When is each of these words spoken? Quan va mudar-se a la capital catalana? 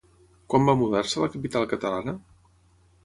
Quan 0.53 0.65
va 0.69 0.73
mudar-se 0.79 1.19
a 1.19 1.23
la 1.25 1.29
capital 1.35 1.71
catalana? 1.75 2.17